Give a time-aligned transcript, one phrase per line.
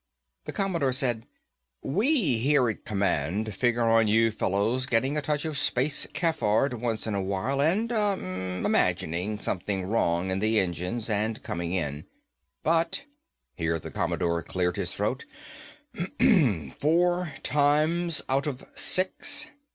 [0.45, 1.27] The Commodore said,
[1.83, 7.05] "We, here at command, figure on you fellows getting a touch of space cafard once
[7.05, 12.07] in a while and, ah, imagining something wrong in the engines and coming in.
[12.63, 13.05] But,"
[13.53, 15.25] here the Commodore cleared his throat,
[16.79, 19.51] "four times out of six?